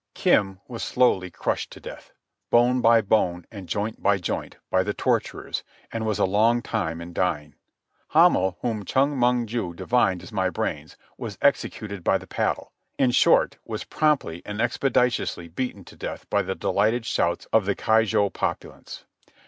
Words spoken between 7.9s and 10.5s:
Hamel, whom Chong Mong ju divined as my